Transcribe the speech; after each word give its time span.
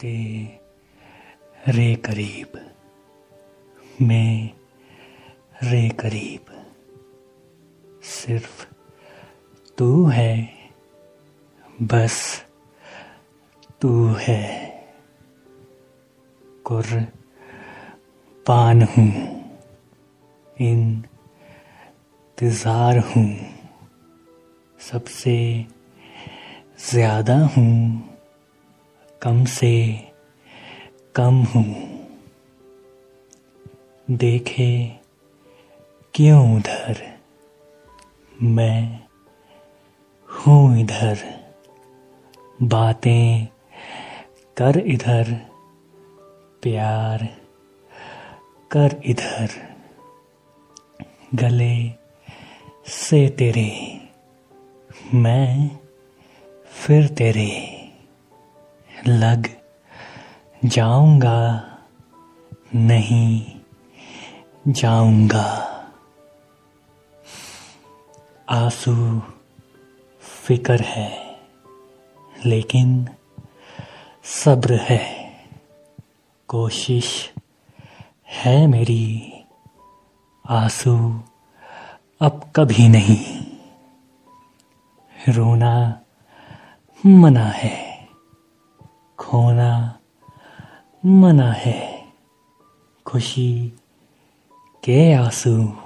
ते 0.00 0.44
रे 1.68 1.94
करीब, 1.94 2.74
मैं 4.02 4.50
रे 5.62 5.88
करीब। 5.88 6.52
सिर्फ़ 8.02 8.66
तू 9.78 10.06
है, 10.06 10.48
बस 11.82 12.44
तू 13.80 14.06
है। 14.06 14.66
कुर 16.64 16.86
पान 18.46 18.82
हूँ 18.82 19.10
इन 20.60 21.04
इंतज़ार 22.42 22.98
हूँ। 22.98 23.36
सबसे 24.80 25.36
ज़्यादा 26.90 27.36
हूँ, 27.46 28.02
कम 29.22 29.44
से 29.44 29.72
कम 31.14 31.42
हूँ। 31.44 31.64
देखे 34.08 34.68
क्यों 36.14 36.56
उधर? 36.56 37.02
मैं 38.42 39.00
हूँ 40.28 40.80
इधर। 40.80 41.24
बातें 42.62 43.46
कर 44.56 44.78
इधर, 44.86 45.32
प्यार 46.62 47.28
कर 48.70 49.00
इधर। 49.04 49.60
गले 51.34 52.05
से 52.88 53.28
तेरे, 53.28 54.00
मैं 55.14 55.78
फिर 56.66 57.08
तेरे 57.08 57.52
लग 59.08 59.48
जाऊँगा, 60.64 61.70
नहीं 62.74 63.60
जाऊँगा। 64.68 65.46
आँसू 68.50 69.22
फिकर 70.20 70.80
है, 70.80 71.38
लेकिन 72.46 73.08
सब्र 74.24 74.74
है। 74.74 75.04
कोशिश 76.48 77.32
है 78.28 78.66
मेरी, 78.66 79.32
आँसू 80.48 81.22
अब 82.20 82.52
कभी 82.56 82.88
नहीं। 82.88 83.46
रोना 85.28 86.00
मना 87.06 87.44
है। 87.44 88.08
खोना 89.18 89.98
मना 91.06 91.52
है। 91.52 92.06
खुशी 93.06 93.68
के 94.84 95.12
आँसू 95.12 95.76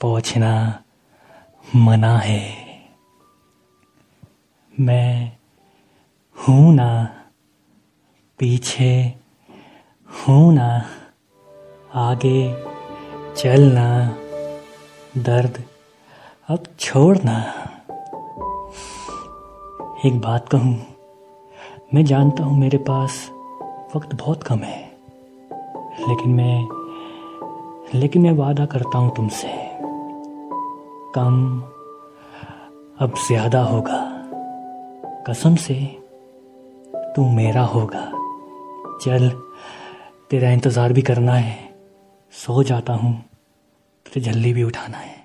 पहुँचना 0.00 0.82
मना 1.76 2.18
है। 2.18 2.54
मैं 4.80 5.36
हूँ 6.36 6.74
ना, 6.74 7.04
पीछे 8.38 9.14
हूँ 10.08 10.54
ना, 10.54 10.90
आगे 11.94 12.54
चलना 13.34 14.18
दर्द। 15.16 15.62
अब 16.48 16.64
छोड़ना। 16.80 17.36
एक 20.04 20.18
बात 20.20 20.48
कहूँ, 20.48 20.74
मैं 21.94 22.04
जानता 22.04 22.44
हूँ 22.44 22.58
मेरे 22.58 22.78
पास 22.78 23.18
वक्त 23.96 24.14
बहुत 24.14 24.42
कम 24.42 24.58
है, 24.58 24.80
लेकिन 26.00 26.30
मैं 26.30 26.68
लेकिन 27.94 28.22
मैं 28.22 28.32
वादा 28.32 28.66
करता 28.66 28.98
हूँ 28.98 29.14
तुमसे, 29.16 29.48
कम 31.14 31.60
अब 32.98 33.14
ज़्यादा 33.26 33.62
होगा। 33.62 34.00
कसम 35.28 35.56
से, 35.56 35.74
तू 37.16 37.28
मेरा 37.30 37.62
होगा। 37.66 38.04
चल, 39.02 39.28
तेरा 40.30 40.50
इंतज़ार 40.50 40.92
भी 40.92 41.02
करना 41.02 41.34
है, 41.34 41.56
सो 42.32 42.62
जाता 42.62 42.92
हूँ। 42.92 43.14
तुझे 44.14 44.32
जल्दी 44.32 44.52
भी 44.52 44.62
उठाना 44.62 44.98
है। 44.98 45.23